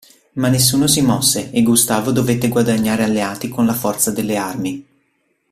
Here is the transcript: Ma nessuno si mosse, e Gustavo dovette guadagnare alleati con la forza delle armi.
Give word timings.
Ma 0.37 0.47
nessuno 0.47 0.87
si 0.87 1.01
mosse, 1.03 1.51
e 1.51 1.61
Gustavo 1.61 2.09
dovette 2.11 2.47
guadagnare 2.47 3.03
alleati 3.03 3.49
con 3.49 3.67
la 3.67 3.75
forza 3.75 4.09
delle 4.09 4.35
armi. 4.35 4.87